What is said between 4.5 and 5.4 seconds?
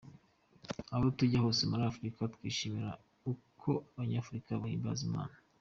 bahimbaza Imana.